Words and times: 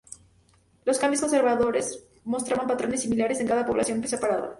Los 0.83 0.97
cambios 0.97 1.21
observados 1.21 2.03
mostraban 2.25 2.65
patrones 2.65 3.03
similares 3.03 3.39
en 3.39 3.47
cada 3.47 3.67
población 3.67 4.03
separada. 4.07 4.49